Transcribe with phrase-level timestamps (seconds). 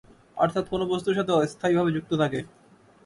[0.37, 2.39] অর্থাৎ কোন বস্তুর সাথে স্থায়ীভাবে যুক্ত থাকে।